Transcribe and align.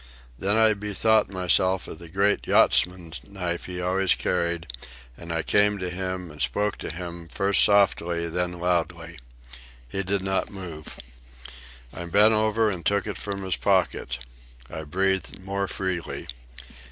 Then 0.39 0.57
I 0.57 0.73
bethought 0.73 1.29
me 1.29 1.41
of 1.41 1.99
the 1.99 2.09
great 2.11 2.47
yachtsman's 2.47 3.23
knife 3.23 3.65
he 3.65 3.79
always 3.79 4.15
carried, 4.15 4.65
and 5.15 5.31
I 5.31 5.43
came 5.43 5.77
to 5.77 5.91
him 5.91 6.31
and 6.31 6.41
spoke 6.41 6.79
to 6.79 6.89
him, 6.89 7.27
first 7.27 7.63
softly, 7.63 8.27
then 8.27 8.53
loudly. 8.53 9.19
He 9.87 10.01
did 10.01 10.23
not 10.23 10.49
move. 10.49 10.97
I 11.93 12.03
bent 12.05 12.33
over 12.33 12.67
and 12.67 12.83
took 12.83 13.05
it 13.05 13.17
from 13.19 13.43
his 13.43 13.57
pocket. 13.57 14.17
I 14.71 14.85
breathed 14.85 15.39
more 15.39 15.67
freely. 15.67 16.27